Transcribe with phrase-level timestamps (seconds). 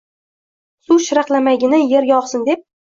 [0.87, 2.69] Suv sharaqlamaygina, yerga oqsin deb.